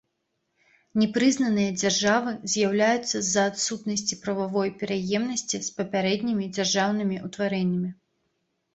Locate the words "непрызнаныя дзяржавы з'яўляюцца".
1.01-3.13